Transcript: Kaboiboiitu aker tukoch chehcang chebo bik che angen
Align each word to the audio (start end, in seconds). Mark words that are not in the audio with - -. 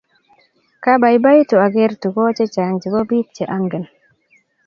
Kaboiboiitu 0.83 1.55
aker 1.65 1.91
tukoch 2.01 2.33
chehcang 2.37 2.73
chebo 2.81 3.01
bik 3.09 3.27
che 3.35 3.43
angen 3.57 3.85